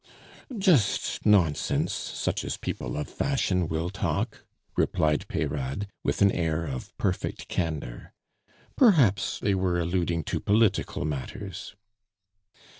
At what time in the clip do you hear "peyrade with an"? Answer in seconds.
5.27-6.31